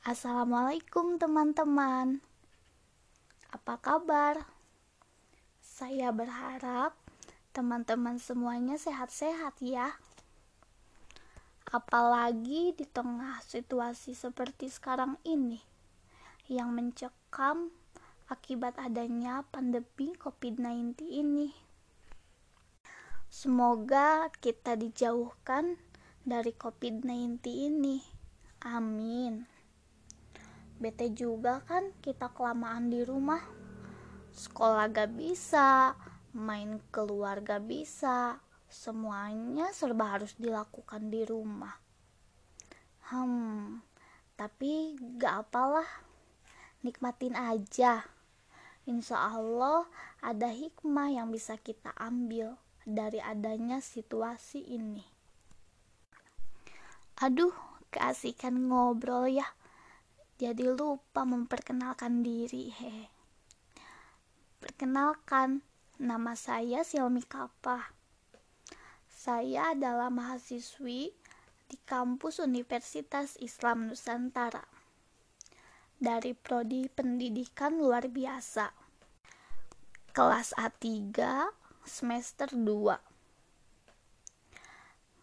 [0.00, 2.24] Assalamualaikum teman-teman.
[3.52, 4.48] Apa kabar?
[5.60, 6.96] Saya berharap
[7.52, 10.00] teman-teman semuanya sehat-sehat ya.
[11.68, 15.60] Apalagi di tengah situasi seperti sekarang ini
[16.48, 17.68] Yang mencekam
[18.32, 21.52] akibat adanya pandemi COVID-19 ini.
[23.28, 25.76] Semoga kita dijauhkan
[26.24, 28.00] dari COVID-19 ini.
[28.64, 29.49] Amin
[30.80, 33.44] bete juga kan kita kelamaan di rumah.
[34.32, 35.94] Sekolah gak bisa
[36.32, 38.40] main keluar gak bisa.
[38.66, 41.76] Semuanya serba harus dilakukan di rumah.
[43.12, 43.90] Hmm
[44.40, 45.84] tapi gak apalah
[46.80, 48.08] nikmatin aja.
[48.88, 49.84] Insya Allah
[50.24, 52.56] ada hikmah yang bisa kita ambil
[52.88, 55.04] dari adanya situasi ini.
[57.20, 57.52] Aduh,
[57.92, 59.44] keasikan ngobrol ya
[60.40, 63.12] jadi lupa memperkenalkan diri he
[64.56, 65.60] perkenalkan
[66.00, 67.92] nama saya Silmi Kapah
[69.20, 71.12] saya adalah mahasiswi
[71.68, 74.64] di kampus Universitas Islam Nusantara.
[76.00, 78.72] Dari prodi pendidikan luar biasa.
[80.16, 81.12] Kelas A3
[81.84, 82.96] semester 2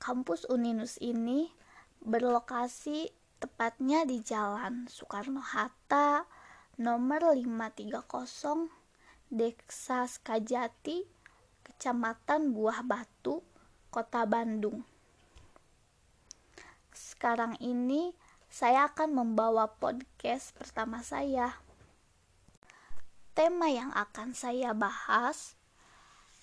[0.00, 1.52] kampus Uninus ini
[2.00, 6.28] berlokasi tepatnya di Jalan Soekarno-Hatta
[6.76, 8.68] nomor 530
[9.32, 11.08] Desa Skajati,
[11.64, 13.40] Kecamatan Buah Batu,
[13.88, 14.84] Kota Bandung.
[16.92, 18.12] Sekarang ini
[18.52, 21.56] saya akan membawa podcast pertama saya.
[23.32, 25.56] Tema yang akan saya bahas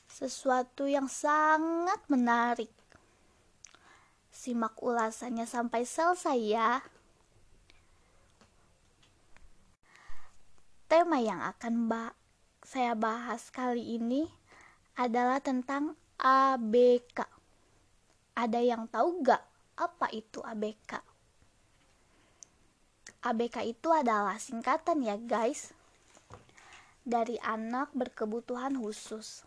[0.09, 2.73] sesuatu yang sangat menarik
[4.37, 6.85] Simak ulasannya sampai selesai ya.
[10.85, 12.13] Tema yang akan ba
[12.61, 14.29] saya bahas kali ini
[14.93, 17.25] adalah tentang ABK.
[18.37, 19.41] Ada yang tahu gak
[19.73, 21.01] apa itu ABK?
[23.25, 25.73] ABK itu adalah singkatan ya guys
[27.01, 29.41] dari anak berkebutuhan khusus.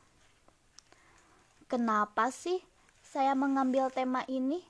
[1.71, 2.59] Kenapa sih
[3.07, 4.70] saya mengambil tema ini?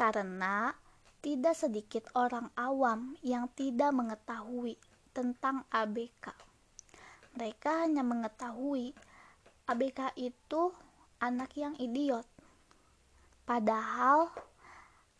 [0.00, 0.72] Karena
[1.20, 4.80] tidak sedikit orang awam yang tidak mengetahui
[5.12, 6.32] tentang ABK.
[7.36, 8.96] Mereka hanya mengetahui
[9.68, 10.72] ABK itu
[11.20, 12.24] anak yang idiot.
[13.44, 14.32] Padahal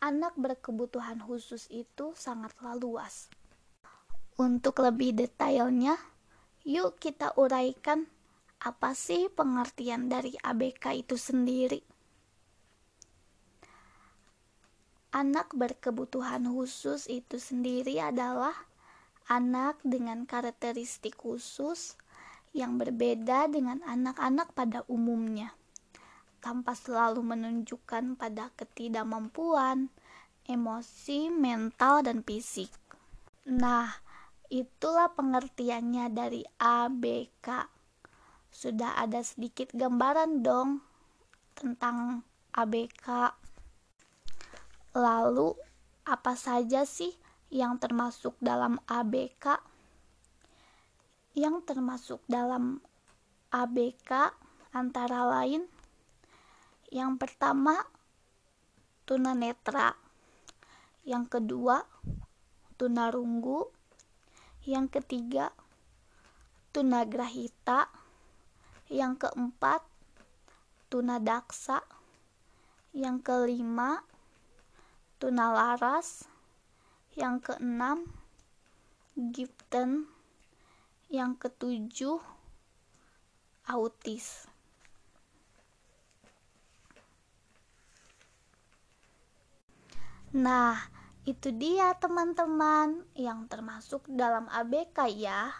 [0.01, 3.29] anak berkebutuhan khusus itu sangatlah luas.
[4.41, 5.93] Untuk lebih detailnya,
[6.65, 8.09] yuk kita uraikan
[8.57, 11.90] apa sih pengertian dari ABK itu sendiri.
[15.11, 18.55] Anak berkebutuhan khusus itu sendiri adalah
[19.27, 21.99] anak dengan karakteristik khusus
[22.55, 25.51] yang berbeda dengan anak-anak pada umumnya,
[26.39, 29.91] tanpa selalu menunjukkan pada ketidakmampuan,
[30.47, 32.71] emosi, mental, dan fisik.
[33.51, 33.91] Nah,
[34.47, 37.67] itulah pengertiannya dari ABK.
[38.47, 40.83] Sudah ada sedikit gambaran dong
[41.55, 42.23] tentang
[42.55, 43.35] ABK.
[44.91, 45.55] Lalu,
[46.03, 47.15] apa saja sih
[47.47, 49.63] yang termasuk dalam ABK?
[51.31, 52.83] Yang termasuk dalam
[53.55, 54.35] ABK
[54.75, 55.63] antara lain
[56.91, 57.87] yang pertama
[59.07, 59.95] tunanetra,
[61.07, 61.87] yang kedua
[62.75, 63.71] tunarunggu,
[64.67, 65.55] yang ketiga
[66.75, 67.87] tunagrahita,
[68.91, 69.87] yang keempat
[70.91, 71.79] tunadaksa,
[72.91, 74.03] yang kelima
[75.21, 76.25] tuna laras
[77.13, 78.09] yang keenam
[79.13, 80.09] giften
[81.13, 82.17] yang ketujuh
[83.69, 84.49] autis
[90.31, 90.79] Nah,
[91.27, 95.51] itu dia teman-teman yang termasuk dalam ABK ya.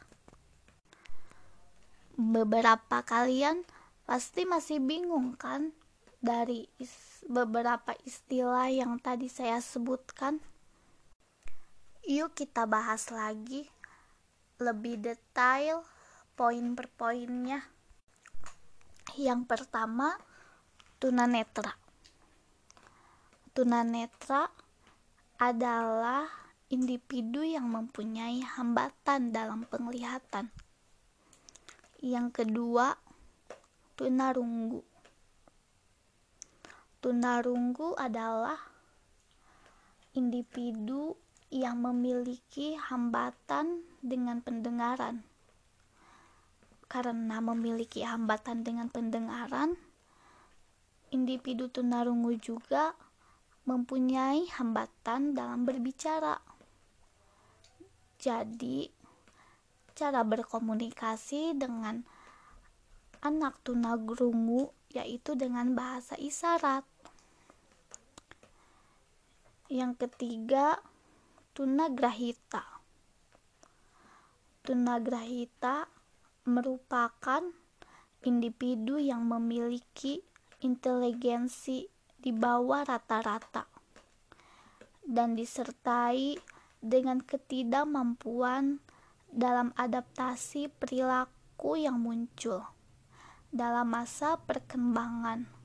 [2.16, 3.68] Beberapa kalian
[4.08, 5.76] pasti masih bingung kan
[6.24, 6.72] dari
[7.26, 10.42] beberapa istilah yang tadi saya sebutkan.
[12.06, 13.70] Yuk kita bahas lagi
[14.58, 15.86] lebih detail
[16.34, 17.62] poin per poinnya.
[19.18, 20.18] Yang pertama,
[20.98, 21.78] tunanetra.
[23.52, 24.50] Tunanetra
[25.42, 26.30] adalah
[26.72, 30.54] individu yang mempunyai hambatan dalam penglihatan.
[32.02, 32.96] Yang kedua,
[34.00, 34.91] tunarunggu
[37.02, 38.62] Tunarunggu adalah
[40.14, 41.18] individu
[41.50, 45.26] yang memiliki hambatan dengan pendengaran.
[46.86, 49.82] Karena memiliki hambatan dengan pendengaran,
[51.10, 52.94] individu tunarungu juga
[53.66, 56.38] mempunyai hambatan dalam berbicara.
[58.22, 58.94] Jadi,
[59.98, 62.06] cara berkomunikasi dengan
[63.26, 66.91] anak tunarungu yaitu dengan bahasa isyarat.
[69.72, 70.84] Yang ketiga,
[71.56, 72.60] tunagrahita.
[74.68, 75.88] Tunagrahita
[76.44, 77.40] merupakan
[78.28, 80.20] individu yang memiliki
[80.60, 81.88] inteligensi
[82.20, 83.64] di bawah rata-rata
[85.08, 86.36] dan disertai
[86.84, 88.84] dengan ketidakmampuan
[89.32, 92.68] dalam adaptasi perilaku yang muncul
[93.56, 95.61] dalam masa perkembangan.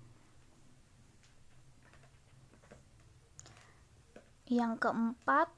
[4.46, 5.50] Yang keempat,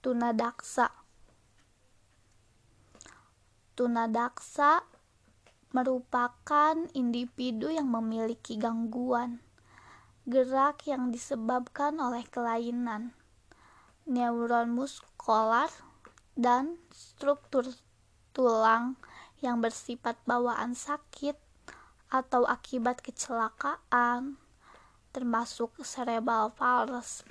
[0.00, 0.88] tunadaksa.
[3.76, 4.82] Tunadaksa
[5.76, 9.44] merupakan individu yang memiliki gangguan
[10.28, 13.16] gerak yang disebabkan oleh kelainan
[14.04, 15.68] neuron muskular
[16.36, 17.64] dan struktur
[18.36, 19.00] tulang
[19.40, 21.36] yang bersifat bawaan sakit
[22.12, 24.40] atau akibat kecelakaan
[25.18, 26.54] termasuk cerebral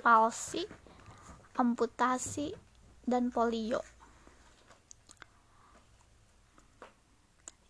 [0.04, 0.68] palsy,
[1.56, 2.52] amputasi,
[3.08, 3.80] dan polio.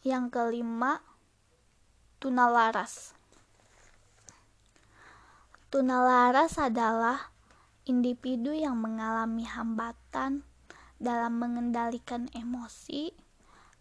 [0.02, 0.98] Yang kelima,
[2.18, 3.14] tunalaras.
[5.70, 7.30] Tunalaras adalah
[7.86, 10.42] individu yang mengalami hambatan
[10.98, 13.14] dalam mengendalikan emosi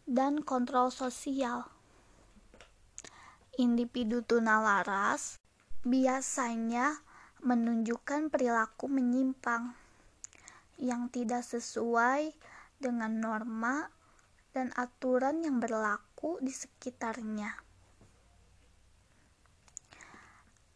[0.05, 1.65] dan kontrol sosial.
[3.57, 5.41] Individu tunalaras
[5.87, 6.99] biasanya
[7.39, 9.71] menunjukkan perilaku menyimpang
[10.75, 12.35] yang tidak sesuai
[12.75, 13.87] dengan norma
[14.51, 17.67] dan aturan yang berlaku di sekitarnya.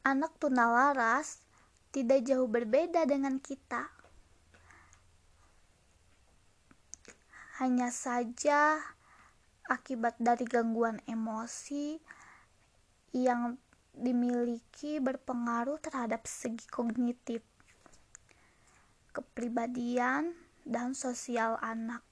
[0.01, 1.45] anak tunalaras
[1.93, 3.89] tidak jauh berbeda dengan kita.
[7.61, 8.81] Hanya saja
[9.69, 12.01] akibat dari gangguan emosi
[13.13, 13.61] yang
[13.91, 17.43] dimiliki berpengaruh terhadap segi kognitif,
[19.11, 20.31] kepribadian,
[20.63, 22.05] dan sosial anak.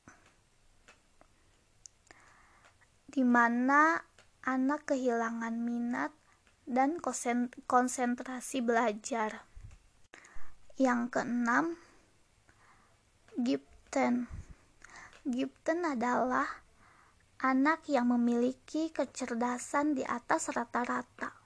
[3.10, 3.98] Di mana
[4.46, 6.14] anak kehilangan minat
[6.70, 7.02] dan
[7.66, 9.44] konsentrasi belajar.
[10.78, 11.66] Yang keenam,
[13.40, 14.30] Gipten.
[15.24, 16.48] Gipten adalah
[17.40, 21.39] anak yang memiliki kecerdasan di atas rata-rata.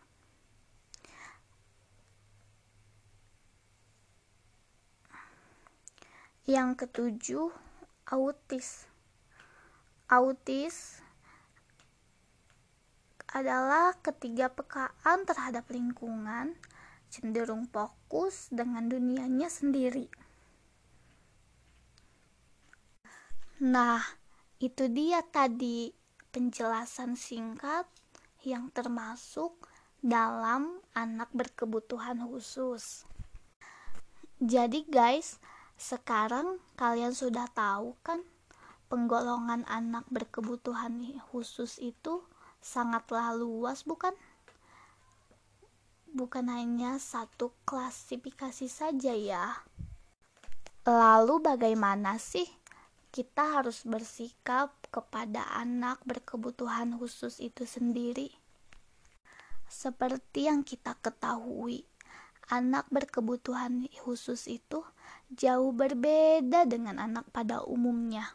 [6.44, 7.56] Yang ketujuh,
[8.12, 8.92] autis.
[10.12, 11.00] Autis
[13.32, 16.60] adalah ketiga pekaan terhadap lingkungan,
[17.08, 20.12] cenderung fokus dengan dunianya sendiri.
[23.64, 24.04] Nah,
[24.60, 25.96] itu dia tadi
[26.36, 27.88] penjelasan singkat
[28.44, 29.56] yang termasuk
[30.04, 33.08] dalam anak berkebutuhan khusus.
[34.44, 35.40] Jadi guys,
[35.84, 38.24] sekarang kalian sudah tahu kan
[38.88, 42.24] penggolongan anak berkebutuhan khusus itu
[42.64, 44.16] sangatlah luas bukan?
[46.16, 49.60] Bukan hanya satu klasifikasi saja ya.
[50.88, 52.48] Lalu bagaimana sih
[53.12, 58.32] kita harus bersikap kepada anak berkebutuhan khusus itu sendiri?
[59.68, 61.84] Seperti yang kita ketahui,
[62.48, 64.86] anak berkebutuhan khusus itu
[65.36, 68.34] jauh berbeda dengan anak pada umumnya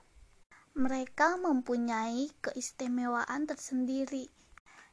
[0.78, 4.30] mereka mempunyai keistimewaan tersendiri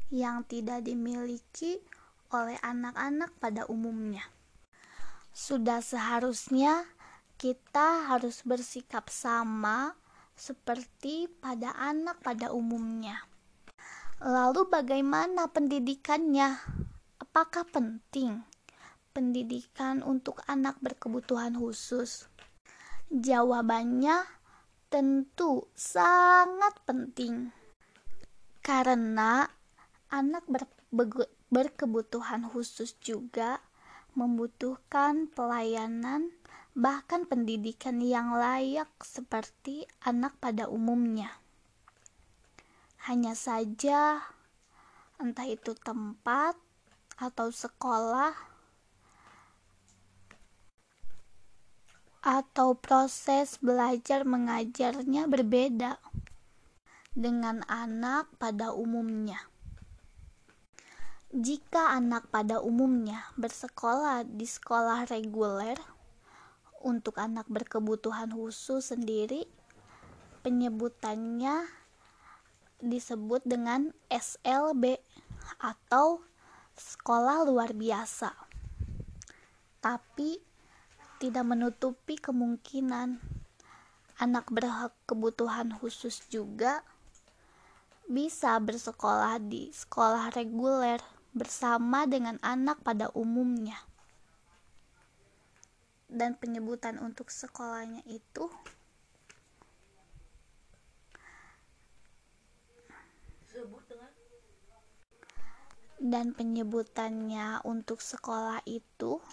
[0.10, 1.78] yang tidak dimiliki
[2.34, 4.26] oleh anak-anak pada umumnya.
[5.30, 6.90] Sudah seharusnya
[7.38, 9.94] kita harus bersikap sama
[10.34, 13.22] seperti pada anak pada umumnya.
[14.26, 16.66] Lalu, bagaimana pendidikannya?
[17.22, 18.42] Apakah penting
[19.16, 22.28] pendidikan untuk anak berkebutuhan khusus?
[23.08, 24.28] Jawabannya
[24.92, 27.56] tentu sangat penting
[28.60, 29.48] karena
[30.12, 30.68] anak ber
[31.48, 33.64] berkebutuhan khusus juga
[34.18, 36.34] membutuhkan pelayanan
[36.76, 41.32] bahkan pendidikan yang layak seperti anak pada umumnya.
[43.08, 44.20] Hanya saja
[45.16, 46.60] entah itu tempat
[47.16, 48.55] atau sekolah
[52.26, 56.02] atau proses belajar mengajarnya berbeda
[57.14, 59.38] dengan anak pada umumnya.
[61.30, 65.78] Jika anak pada umumnya bersekolah di sekolah reguler,
[66.86, 69.50] untuk anak berkebutuhan khusus sendiri,
[70.46, 71.66] penyebutannya
[72.78, 75.02] disebut dengan SLB
[75.58, 76.22] atau
[76.78, 78.30] sekolah luar biasa.
[79.82, 80.38] Tapi
[81.18, 83.24] tidak menutupi kemungkinan
[84.20, 86.84] anak berkebutuhan khusus juga
[88.06, 91.02] bisa bersekolah di sekolah reguler
[91.36, 93.76] bersama dengan anak pada umumnya.
[96.06, 98.48] Dan penyebutan untuk sekolahnya itu
[105.96, 109.24] dan penyebutannya untuk sekolah itu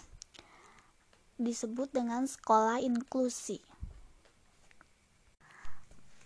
[1.43, 3.61] disebut dengan sekolah inklusi.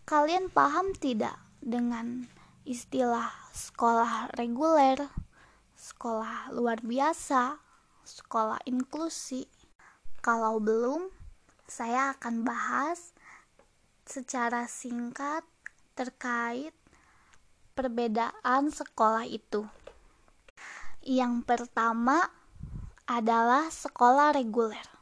[0.07, 2.23] Kalian paham tidak dengan
[2.63, 4.95] istilah sekolah reguler,
[5.75, 7.59] sekolah luar biasa,
[8.07, 9.43] sekolah inklusi?
[10.23, 11.11] Kalau belum,
[11.67, 13.11] saya akan bahas
[14.07, 15.43] secara singkat
[15.99, 16.71] terkait
[17.75, 19.67] perbedaan sekolah itu.
[21.03, 22.31] Yang pertama
[23.07, 24.96] adalah sekolah reguler.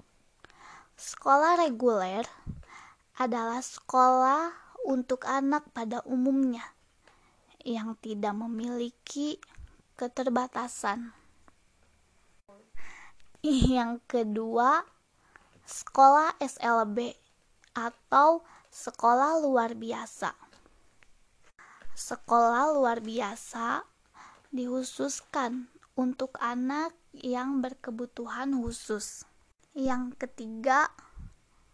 [0.95, 2.23] Sekolah reguler
[3.19, 4.55] adalah sekolah
[4.87, 6.63] untuk anak pada umumnya
[7.67, 9.35] yang tidak memiliki
[9.99, 11.11] keterbatasan.
[13.43, 14.87] Yang kedua,
[15.67, 17.11] sekolah SLB
[17.75, 20.31] atau sekolah luar biasa.
[21.91, 23.83] Sekolah luar biasa
[24.55, 25.67] dikhususkan
[25.99, 29.27] untuk anak yang berkebutuhan khusus.
[29.75, 30.87] Yang ketiga,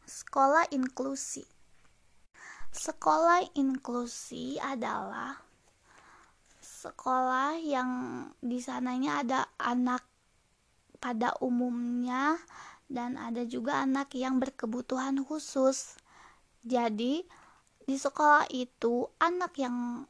[0.10, 1.46] sekolah inklusi.
[2.74, 5.38] Sekolah inklusi adalah
[6.66, 7.92] sekolah yang
[8.42, 10.02] di sananya ada anak
[10.98, 12.42] pada umumnya
[12.90, 15.94] dan ada juga anak yang berkebutuhan khusus.
[16.66, 17.22] Jadi,
[17.86, 20.10] di sekolah itu anak yang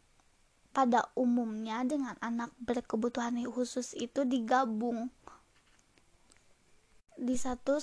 [0.71, 5.11] pada umumnya dengan anak berkebutuhan khusus itu digabung
[7.21, 7.77] di satu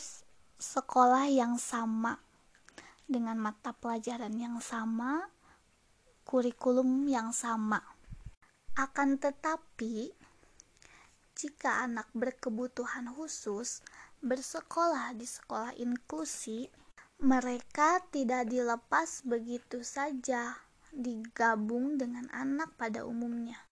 [0.58, 2.18] sekolah yang sama
[3.06, 5.30] dengan mata pelajaran yang sama,
[6.26, 7.78] kurikulum yang sama.
[8.74, 10.10] Akan tetapi,
[11.38, 13.86] jika anak berkebutuhan khusus
[14.18, 16.66] bersekolah di sekolah inklusi,
[17.22, 20.58] mereka tidak dilepas begitu saja
[20.90, 23.67] digabung dengan anak pada umumnya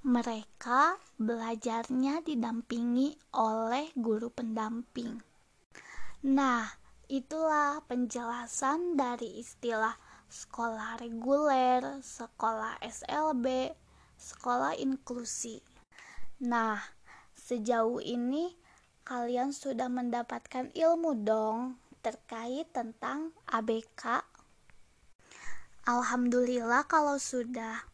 [0.00, 5.20] mereka belajarnya didampingi oleh guru pendamping.
[6.24, 6.64] Nah,
[7.04, 9.92] itulah penjelasan dari istilah
[10.32, 13.76] sekolah reguler, sekolah SLB,
[14.16, 15.60] sekolah inklusi.
[16.48, 16.80] Nah,
[17.36, 18.56] sejauh ini
[19.04, 24.24] kalian sudah mendapatkan ilmu dong terkait tentang ABK.
[25.84, 27.84] Alhamdulillah kalau sudah.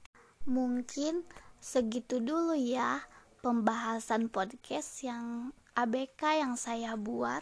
[0.46, 1.26] Mungkin
[1.60, 3.04] Segitu dulu ya
[3.40, 7.40] pembahasan podcast yang ABK yang saya buat.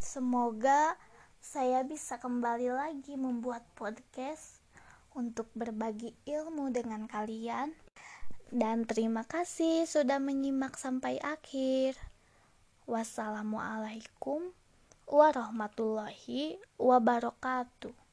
[0.00, 0.96] Semoga
[1.40, 4.60] saya bisa kembali lagi membuat podcast
[5.16, 7.72] untuk berbagi ilmu dengan kalian.
[8.46, 11.98] Dan terima kasih sudah menyimak sampai akhir.
[12.86, 14.54] Wassalamualaikum
[15.10, 18.05] warahmatullahi wabarakatuh.